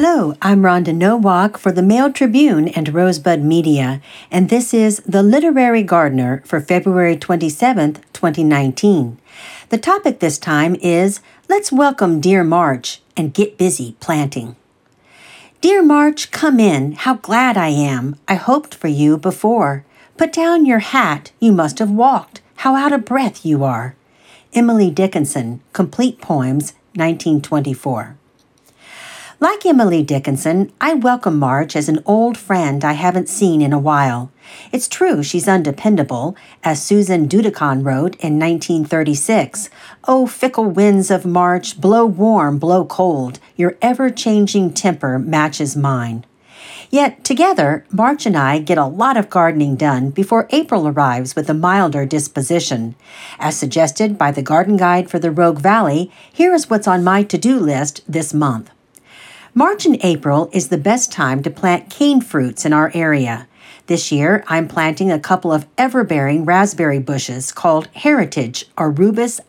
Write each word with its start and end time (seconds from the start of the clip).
Hello, 0.00 0.36
I'm 0.40 0.62
Rhonda 0.62 0.94
Nowak 0.94 1.58
for 1.58 1.72
the 1.72 1.82
Mail 1.82 2.12
Tribune 2.12 2.68
and 2.68 2.94
Rosebud 2.94 3.42
Media, 3.42 4.00
and 4.30 4.48
this 4.48 4.72
is 4.72 5.02
The 5.04 5.24
Literary 5.24 5.82
Gardener 5.82 6.40
for 6.46 6.60
February 6.60 7.16
27th, 7.16 8.02
2019. 8.12 9.18
The 9.70 9.78
topic 9.78 10.20
this 10.20 10.38
time 10.38 10.76
is 10.76 11.18
Let's 11.48 11.72
Welcome 11.72 12.20
Dear 12.20 12.44
March 12.44 13.02
and 13.16 13.34
Get 13.34 13.58
Busy 13.58 13.96
Planting. 13.98 14.54
Dear 15.60 15.82
March, 15.82 16.30
come 16.30 16.60
in. 16.60 16.92
How 16.92 17.14
glad 17.14 17.56
I 17.56 17.70
am. 17.70 18.14
I 18.28 18.36
hoped 18.36 18.76
for 18.76 18.86
you 18.86 19.18
before. 19.18 19.84
Put 20.16 20.32
down 20.32 20.64
your 20.64 20.78
hat. 20.78 21.32
You 21.40 21.50
must 21.50 21.80
have 21.80 21.90
walked. 21.90 22.40
How 22.58 22.76
out 22.76 22.92
of 22.92 23.04
breath 23.04 23.44
you 23.44 23.64
are. 23.64 23.96
Emily 24.54 24.92
Dickinson, 24.92 25.60
Complete 25.72 26.20
Poems, 26.20 26.74
1924. 26.94 28.17
Like 29.40 29.64
Emily 29.64 30.02
Dickinson, 30.02 30.72
I 30.80 30.94
welcome 30.94 31.38
March 31.38 31.76
as 31.76 31.88
an 31.88 32.02
old 32.04 32.36
friend 32.36 32.84
I 32.84 32.94
haven't 32.94 33.28
seen 33.28 33.62
in 33.62 33.72
a 33.72 33.78
while. 33.78 34.32
It's 34.72 34.88
true 34.88 35.22
she's 35.22 35.46
undependable, 35.46 36.36
as 36.64 36.82
Susan 36.82 37.28
Dudecon 37.28 37.84
wrote 37.84 38.16
in 38.16 38.40
1936. 38.40 39.70
Oh, 40.08 40.26
fickle 40.26 40.64
winds 40.64 41.08
of 41.08 41.24
March, 41.24 41.80
blow 41.80 42.04
warm, 42.04 42.58
blow 42.58 42.84
cold, 42.84 43.38
your 43.54 43.78
ever 43.80 44.10
changing 44.10 44.74
temper 44.74 45.20
matches 45.20 45.76
mine. 45.76 46.26
Yet 46.90 47.22
together, 47.22 47.86
March 47.92 48.26
and 48.26 48.36
I 48.36 48.58
get 48.58 48.76
a 48.76 48.86
lot 48.86 49.16
of 49.16 49.30
gardening 49.30 49.76
done 49.76 50.10
before 50.10 50.48
April 50.50 50.88
arrives 50.88 51.36
with 51.36 51.48
a 51.48 51.54
milder 51.54 52.04
disposition. 52.04 52.96
As 53.38 53.56
suggested 53.56 54.18
by 54.18 54.32
the 54.32 54.42
Garden 54.42 54.76
Guide 54.76 55.08
for 55.08 55.20
the 55.20 55.30
Rogue 55.30 55.60
Valley, 55.60 56.10
here 56.32 56.52
is 56.54 56.68
what's 56.68 56.88
on 56.88 57.04
my 57.04 57.22
to 57.22 57.38
do 57.38 57.60
list 57.60 58.02
this 58.08 58.34
month. 58.34 58.72
March 59.58 59.84
and 59.84 59.98
April 60.04 60.48
is 60.52 60.68
the 60.68 60.78
best 60.78 61.10
time 61.10 61.42
to 61.42 61.50
plant 61.50 61.90
cane 61.90 62.20
fruits 62.20 62.64
in 62.64 62.72
our 62.72 62.92
area. 62.94 63.48
This 63.88 64.12
year, 64.12 64.44
I'm 64.46 64.68
planting 64.68 65.10
a 65.10 65.18
couple 65.18 65.50
of 65.50 65.66
ever-bearing 65.76 66.44
raspberry 66.44 67.00
bushes 67.00 67.50
called 67.50 67.88
Heritage 67.88 68.66
or 68.76 68.92
Rubus. 68.92 69.40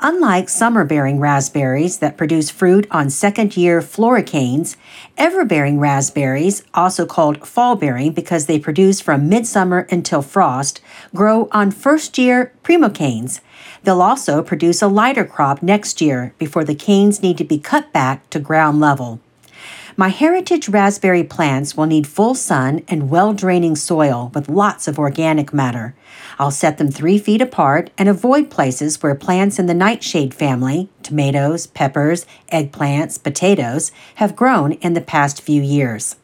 Unlike 0.00 0.48
summer-bearing 0.48 1.20
raspberries 1.20 1.98
that 1.98 2.16
produce 2.16 2.50
fruit 2.50 2.88
on 2.90 3.10
second-year 3.10 3.80
floricanes, 3.80 4.74
ever-bearing 5.16 5.78
raspberries, 5.78 6.64
also 6.74 7.06
called 7.06 7.46
fall-bearing 7.46 8.10
because 8.10 8.46
they 8.46 8.58
produce 8.58 9.00
from 9.00 9.28
midsummer 9.28 9.86
until 9.88 10.20
frost, 10.20 10.80
grow 11.14 11.48
on 11.52 11.70
first-year 11.70 12.52
primocanes– 12.64 13.38
They'll 13.84 14.00
also 14.00 14.42
produce 14.42 14.80
a 14.80 14.88
lighter 14.88 15.26
crop 15.26 15.62
next 15.62 16.00
year 16.00 16.34
before 16.38 16.64
the 16.64 16.74
canes 16.74 17.22
need 17.22 17.36
to 17.36 17.44
be 17.44 17.58
cut 17.58 17.92
back 17.92 18.28
to 18.30 18.40
ground 18.40 18.80
level. 18.80 19.20
My 19.94 20.08
heritage 20.08 20.70
raspberry 20.70 21.22
plants 21.22 21.76
will 21.76 21.84
need 21.84 22.06
full 22.06 22.34
sun 22.34 22.82
and 22.88 23.10
well 23.10 23.34
draining 23.34 23.76
soil 23.76 24.32
with 24.34 24.48
lots 24.48 24.88
of 24.88 24.98
organic 24.98 25.52
matter. 25.52 25.94
I'll 26.38 26.50
set 26.50 26.78
them 26.78 26.90
three 26.90 27.18
feet 27.18 27.42
apart 27.42 27.90
and 27.98 28.08
avoid 28.08 28.50
places 28.50 29.02
where 29.02 29.14
plants 29.14 29.58
in 29.58 29.66
the 29.66 29.74
nightshade 29.74 30.34
family, 30.34 30.88
tomatoes, 31.02 31.66
peppers, 31.66 32.26
eggplants, 32.50 33.22
potatoes, 33.22 33.92
have 34.16 34.34
grown 34.34 34.72
in 34.72 34.94
the 34.94 35.00
past 35.00 35.42
few 35.42 35.62
years. 35.62 36.16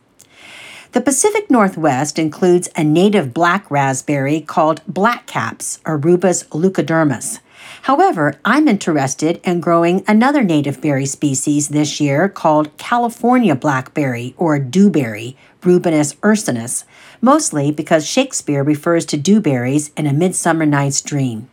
The 0.93 1.01
Pacific 1.01 1.49
Northwest 1.49 2.19
includes 2.19 2.69
a 2.75 2.83
native 2.83 3.33
black 3.33 3.71
raspberry 3.71 4.41
called 4.41 4.83
blackcaps 4.91 5.79
or 5.85 5.97
Rubus 5.97 6.43
leucodermis. 6.45 7.39
However, 7.83 8.35
I'm 8.45 8.69
interested 8.69 9.41
in 9.45 9.61
growing 9.61 10.05
another 10.07 10.43
native 10.43 10.81
berry 10.81 11.07
species 11.07 11.69
this 11.69 12.01
year 12.01 12.29
called 12.29 12.77
California 12.77 13.55
blackberry 13.55 14.35
or 14.37 14.59
dewberry, 14.59 15.37
Rubus 15.63 16.15
ursinus, 16.23 16.85
mostly 17.21 17.71
because 17.71 18.07
Shakespeare 18.07 18.63
refers 18.63 19.05
to 19.07 19.19
dewberries 19.19 19.91
in 19.97 20.07
A 20.07 20.13
Midsummer 20.13 20.67
Night's 20.67 21.01
Dream. 21.01 21.49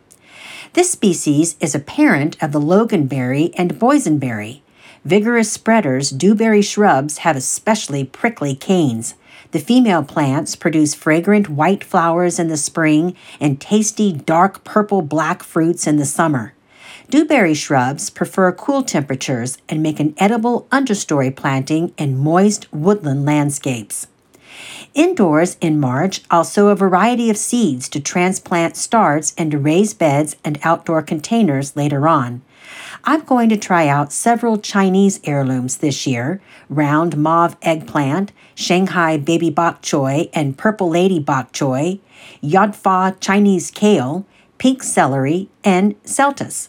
This 0.74 0.90
species 0.90 1.56
is 1.60 1.74
a 1.74 1.80
parent 1.80 2.42
of 2.42 2.52
the 2.52 2.60
loganberry 2.60 3.52
and 3.56 3.74
boysenberry. 3.74 4.60
Vigorous 5.04 5.50
spreaders, 5.50 6.10
dewberry 6.10 6.62
shrubs 6.62 7.18
have 7.18 7.36
especially 7.36 8.04
prickly 8.04 8.54
canes. 8.54 9.14
The 9.50 9.60
female 9.60 10.02
plants 10.02 10.56
produce 10.56 10.94
fragrant 10.94 11.48
white 11.48 11.82
flowers 11.82 12.38
in 12.38 12.48
the 12.48 12.56
spring 12.58 13.16
and 13.40 13.58
tasty 13.58 14.12
dark 14.12 14.62
purple 14.62 15.00
black 15.00 15.42
fruits 15.42 15.86
in 15.86 15.96
the 15.96 16.04
summer. 16.04 16.52
Dewberry 17.08 17.54
shrubs 17.54 18.10
prefer 18.10 18.52
cool 18.52 18.82
temperatures 18.82 19.56
and 19.66 19.82
make 19.82 19.98
an 20.00 20.14
edible 20.18 20.66
understory 20.70 21.34
planting 21.34 21.94
in 21.96 22.18
moist 22.18 22.70
woodland 22.70 23.24
landscapes. 23.24 24.08
Indoors 24.94 25.56
in 25.60 25.78
March, 25.78 26.22
I'll 26.30 26.44
sow 26.44 26.68
a 26.68 26.74
variety 26.74 27.28
of 27.30 27.36
seeds 27.36 27.88
to 27.90 28.00
transplant 28.00 28.76
starts 28.76 29.34
and 29.36 29.50
to 29.50 29.58
raise 29.58 29.94
beds 29.94 30.36
and 30.44 30.58
outdoor 30.62 31.02
containers 31.02 31.76
later 31.76 32.08
on. 32.08 32.42
I'm 33.04 33.20
going 33.20 33.48
to 33.50 33.56
try 33.56 33.86
out 33.86 34.12
several 34.12 34.58
Chinese 34.58 35.20
heirlooms 35.24 35.78
this 35.78 36.06
year 36.06 36.40
round 36.68 37.16
mauve 37.16 37.56
eggplant, 37.62 38.32
Shanghai 38.54 39.16
baby 39.16 39.50
bok 39.50 39.82
choy 39.82 40.30
and 40.32 40.58
purple 40.58 40.88
lady 40.88 41.18
bok 41.18 41.52
choy, 41.52 42.00
Yod 42.40 42.74
Fah 42.74 43.12
Chinese 43.12 43.70
kale, 43.70 44.26
pink 44.58 44.82
celery, 44.82 45.48
and 45.62 46.02
celtuce. 46.02 46.68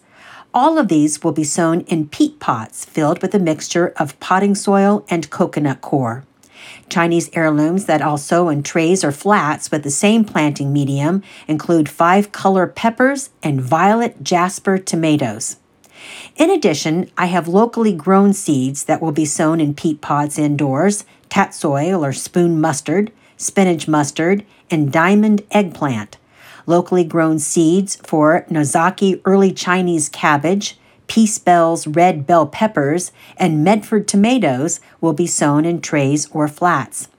All 0.54 0.78
of 0.78 0.88
these 0.88 1.24
will 1.24 1.32
be 1.32 1.44
sown 1.44 1.82
in 1.82 2.10
peat 2.10 2.40
pots 2.40 2.86
filled 2.86 3.22
with 3.22 3.34
a 3.34 3.40
mixture 3.40 3.94
of 3.98 4.20
potting 4.20 4.56
soil 4.56 5.06
and 5.10 5.30
coconut 5.30 5.82
coir. 5.82 6.26
Chinese 6.90 7.30
heirlooms 7.34 7.86
that 7.86 8.02
I'll 8.02 8.18
in 8.50 8.64
trays 8.64 9.04
or 9.04 9.12
flats 9.12 9.72
with 9.72 9.84
the 9.84 9.92
same 9.92 10.26
planting 10.26 10.74
medium 10.74 11.24
include 11.48 11.90
five 11.90 12.32
color 12.32 12.68
peppers 12.68 13.30
and 13.44 13.62
violet 13.62 14.24
jasper 14.24 14.78
tomatoes. 14.78 15.58
In 16.36 16.50
addition, 16.50 17.12
I 17.18 17.26
have 17.26 17.48
locally 17.48 17.94
grown 17.94 18.34
seeds 18.34 18.86
that 18.86 19.02
will 19.02 19.12
be 19.12 19.26
sown 19.26 19.60
in 19.60 19.74
peat 19.74 20.02
pots 20.02 20.40
indoors 20.40 21.06
tatsoi 21.30 21.98
or 21.98 22.12
spoon 22.12 22.60
mustard, 22.60 23.12
spinach 23.38 23.88
mustard, 23.88 24.44
and 24.72 24.92
diamond 24.92 25.44
eggplant. 25.52 26.18
Locally 26.66 27.04
grown 27.04 27.40
seeds 27.40 27.98
for 27.98 28.46
Nozaki 28.50 29.22
early 29.26 29.52
Chinese 29.52 30.10
cabbage, 30.10 30.78
Peace 31.10 31.40
Bell's 31.40 31.88
red 31.88 32.26
bell 32.26 32.46
peppers, 32.46 33.12
and 33.36 33.64
Medford 33.64 34.08
tomatoes 34.08 34.80
will 35.02 35.14
be 35.14 35.28
sown 35.28 35.66
in 35.66 35.82
trays 35.82 36.30
or 36.32 36.48
flats. 36.48 37.10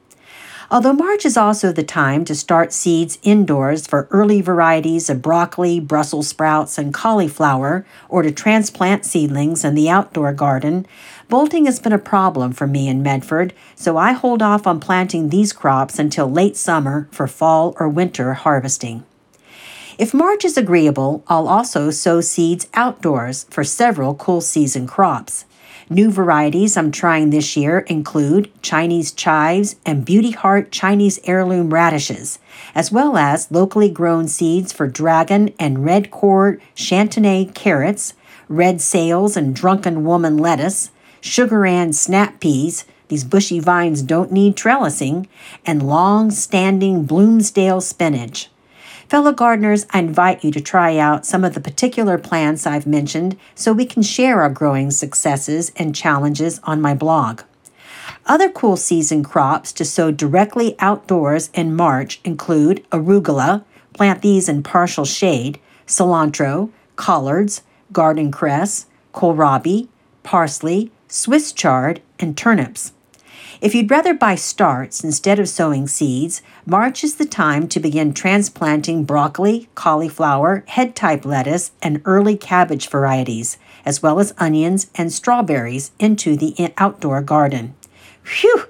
Although 0.71 0.93
March 0.93 1.27
is 1.27 1.37
also 1.37 1.73
the 1.73 1.83
time 1.83 2.25
to 2.27 2.35
start 2.37 2.73
seeds 2.73 3.19
indoors 3.25 3.89
for 3.89 4.07
early 4.13 4.41
varieties 4.41 5.11
of 5.11 5.21
broccoli, 5.21 5.81
Brussels 5.81 6.29
sprouts, 6.29 6.79
and 6.79 6.95
cauliflower, 6.95 7.85
or 8.09 8.23
to 8.23 8.31
transplant 8.31 9.05
seedlings 9.05 9.65
in 9.65 9.75
the 9.75 9.91
outdoor 9.91 10.33
garden, 10.33 10.87
bolting 11.29 11.67
has 11.67 11.81
been 11.81 11.93
a 11.93 11.99
problem 11.99 12.53
for 12.53 12.69
me 12.69 12.87
in 12.87 13.03
Medford, 13.03 13.53
so 13.75 13.97
I 13.97 14.13
hold 14.13 14.43
off 14.43 14.69
on 14.69 14.79
planting 14.79 15.31
these 15.31 15.53
crops 15.53 15.99
until 15.99 16.31
late 16.31 16.57
summer 16.57 17.09
for 17.11 17.27
fall 17.27 17.75
or 17.81 17.89
winter 17.89 18.35
harvesting. 18.35 19.03
If 20.01 20.15
March 20.15 20.47
is 20.47 20.57
agreeable, 20.57 21.23
I'll 21.29 21.47
also 21.47 21.91
sow 21.91 22.23
seeds 22.23 22.67
outdoors 22.73 23.45
for 23.51 23.63
several 23.63 24.15
cool 24.15 24.41
season 24.41 24.87
crops. 24.87 25.45
New 25.91 26.11
varieties 26.11 26.79
I'm 26.79 26.91
trying 26.91 27.29
this 27.29 27.55
year 27.55 27.81
include 27.81 28.51
Chinese 28.63 29.13
chives 29.13 29.77
and 29.85 30.07
Beauty 30.07 30.31
Heart 30.31 30.73
Chinese 30.73 31.21
heirloom 31.25 31.75
radishes, 31.75 32.39
as 32.75 32.91
well 32.91 33.19
as 33.19 33.51
locally 33.51 33.91
grown 33.91 34.27
seeds 34.27 34.73
for 34.73 34.87
dragon 34.87 35.53
and 35.59 35.85
red 35.85 36.11
cored 36.11 36.63
chantenay 36.75 37.55
carrots, 37.55 38.15
red 38.49 38.81
sails 38.81 39.37
and 39.37 39.55
drunken 39.55 40.03
woman 40.03 40.39
lettuce, 40.39 40.91
Sugar 41.21 41.67
Ann 41.67 41.93
snap 41.93 42.41
peas, 42.41 42.87
these 43.09 43.25
bushy 43.25 43.61
vines 43.61 44.01
don't 44.01 44.33
need 44.33 44.57
trellising, 44.57 45.29
and 45.67 45.87
long 45.87 46.31
standing 46.31 47.05
Bloomsdale 47.05 47.83
spinach. 47.83 48.50
Fellow 49.11 49.33
gardeners, 49.33 49.87
I 49.91 49.99
invite 49.99 50.45
you 50.45 50.53
to 50.53 50.61
try 50.61 50.97
out 50.97 51.27
some 51.27 51.43
of 51.43 51.55
the 51.55 51.61
particular 51.61 52.17
plants 52.17 52.65
I've 52.65 52.87
mentioned 52.87 53.37
so 53.57 53.73
we 53.73 53.85
can 53.85 54.03
share 54.03 54.41
our 54.41 54.49
growing 54.49 54.93
successes 54.93 55.73
and 55.75 55.97
challenges 55.97 56.61
on 56.63 56.81
my 56.81 56.95
blog. 56.95 57.43
Other 58.27 58.49
cool 58.49 58.77
season 58.77 59.25
crops 59.25 59.73
to 59.73 59.85
sow 59.85 60.13
directly 60.13 60.77
outdoors 60.79 61.51
in 61.55 61.75
March 61.75 62.21
include 62.23 62.89
arugula, 62.91 63.65
plant 63.95 64.23
these 64.23 64.49
in 64.49 64.63
partial 64.63 65.05
shade, 65.05 65.59
cilantro, 65.89 66.71
collards, 66.95 67.63
garden 67.91 68.31
cress, 68.31 68.87
kohlrabi, 69.13 69.89
parsley, 70.23 70.93
Swiss 71.09 71.51
chard, 71.51 72.01
and 72.21 72.37
turnips. 72.37 72.93
If 73.61 73.75
you'd 73.75 73.91
rather 73.91 74.15
buy 74.15 74.37
starts 74.37 75.05
instead 75.05 75.39
of 75.39 75.47
sowing 75.47 75.87
seeds, 75.87 76.41
March 76.65 77.05
is 77.05 77.17
the 77.17 77.27
time 77.27 77.69
to 77.69 77.79
begin 77.79 78.15
transplanting 78.15 79.05
broccoli, 79.05 79.69
cauliflower, 79.75 80.65
head 80.67 80.97
type 80.97 81.27
lettuce, 81.27 81.73
and 81.83 82.01
early 82.07 82.39
cabbage 82.39 82.89
varieties, 82.89 83.59
as 83.85 84.03
well 84.03 84.19
as 84.19 84.33
onions 84.39 84.91
and 84.95 85.13
strawberries, 85.13 85.91
into 85.99 86.37
the 86.37 86.73
outdoor 86.79 87.21
garden. 87.21 87.75
Phew! 88.23 88.65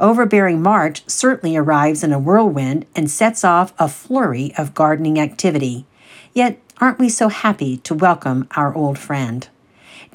Overbearing 0.00 0.60
March 0.60 1.08
certainly 1.08 1.56
arrives 1.56 2.02
in 2.02 2.12
a 2.12 2.18
whirlwind 2.18 2.84
and 2.96 3.08
sets 3.08 3.44
off 3.44 3.72
a 3.78 3.88
flurry 3.88 4.52
of 4.58 4.74
gardening 4.74 5.20
activity. 5.20 5.86
Yet, 6.34 6.58
aren't 6.80 6.98
we 6.98 7.08
so 7.08 7.28
happy 7.28 7.76
to 7.76 7.94
welcome 7.94 8.48
our 8.56 8.74
old 8.74 8.98
friend? 8.98 9.46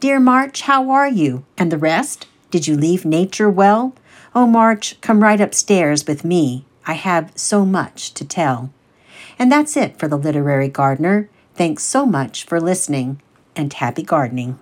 Dear 0.01 0.19
March, 0.19 0.63
how 0.63 0.89
are 0.89 1.07
you? 1.07 1.45
And 1.57 1.71
the 1.71 1.77
rest? 1.77 2.27
Did 2.51 2.67
you 2.67 2.75
leave 2.75 3.05
nature 3.05 3.49
well? 3.49 3.95
Oh, 4.39 4.45
March, 4.45 5.01
come 5.01 5.23
right 5.23 5.41
upstairs 5.41 6.05
with 6.05 6.23
me. 6.23 6.63
I 6.85 6.93
have 6.93 7.31
so 7.33 7.65
much 7.65 8.13
to 8.13 8.23
tell. 8.23 8.71
And 9.39 9.51
that's 9.51 9.75
it 9.75 9.97
for 9.97 10.07
the 10.07 10.15
Literary 10.15 10.67
Gardener. 10.67 11.27
Thanks 11.55 11.81
so 11.81 12.05
much 12.05 12.43
for 12.43 12.61
listening, 12.61 13.19
and 13.55 13.73
happy 13.73 14.03
gardening. 14.03 14.59